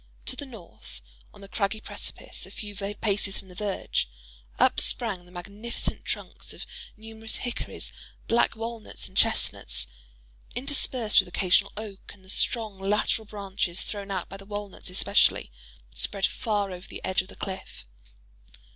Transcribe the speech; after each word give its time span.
To 0.25 0.35
the 0.35 0.47
north—on 0.47 1.41
the 1.41 1.47
craggy 1.47 1.79
precipice—a 1.79 2.49
few 2.49 2.75
paces 2.75 3.37
from 3.37 3.49
the 3.49 3.53
verge—up 3.53 4.79
sprang 4.79 5.25
the 5.25 5.31
magnificent 5.31 6.05
trunks 6.05 6.55
of 6.55 6.65
numerous 6.97 7.35
hickories, 7.35 7.91
black 8.27 8.55
walnuts, 8.55 9.07
and 9.07 9.15
chestnuts, 9.15 9.85
interspersed 10.55 11.19
with 11.19 11.27
occasional 11.27 11.71
oak; 11.77 12.13
and 12.15 12.25
the 12.25 12.29
strong 12.29 12.79
lateral 12.79 13.27
branches 13.27 13.83
thrown 13.83 14.09
out 14.09 14.27
by 14.27 14.37
the 14.37 14.45
walnuts 14.47 14.89
especially, 14.89 15.51
spread 15.93 16.25
far 16.25 16.71
over 16.71 16.87
the 16.87 17.05
edge 17.05 17.21
of 17.21 17.27
the 17.27 17.35
cliff. 17.35 17.85